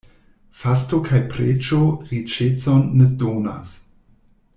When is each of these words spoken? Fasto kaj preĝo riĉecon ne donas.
Fasto 0.61 0.99
kaj 1.09 1.19
preĝo 1.33 1.81
riĉecon 2.13 2.81
ne 3.03 3.07
donas. 3.25 3.75